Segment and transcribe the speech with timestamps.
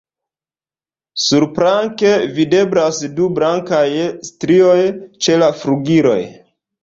[1.23, 3.83] Surplanke videblas du blankaj
[4.29, 4.79] strioj
[5.27, 6.19] ĉe la flugiloj.